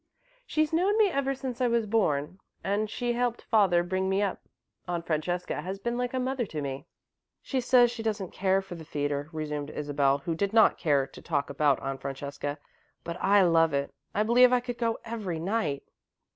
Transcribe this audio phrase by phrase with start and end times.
[0.47, 4.41] She's known me ever since I was born and she helped father bring me up.
[4.87, 6.87] Aunt Francesca has been like a mother to me."
[7.39, 11.21] "She says she doesn't care for the theatre," resumed Isabel, who did not care to
[11.21, 12.57] talk about Aunt Francesca,
[13.03, 13.93] "but I love it.
[14.15, 15.83] I believe I could go every night."